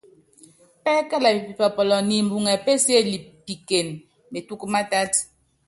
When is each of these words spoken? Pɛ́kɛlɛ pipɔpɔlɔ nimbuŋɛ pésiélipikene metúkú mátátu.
Pɛ́kɛlɛ 0.83 1.29
pipɔpɔlɔ 1.45 1.97
nimbuŋɛ 2.07 2.53
pésiélipikene 2.65 3.93
metúkú 4.31 4.65
mátátu. 4.73 5.19